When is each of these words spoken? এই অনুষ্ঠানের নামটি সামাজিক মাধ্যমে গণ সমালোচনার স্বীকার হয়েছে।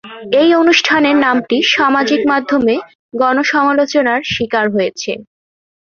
এই 0.33 0.49
অনুষ্ঠানের 0.55 1.17
নামটি 1.25 1.57
সামাজিক 1.73 2.21
মাধ্যমে 2.31 2.75
গণ 3.13 3.37
সমালোচনার 3.51 4.19
স্বীকার 4.33 4.65
হয়েছে। 4.69 5.11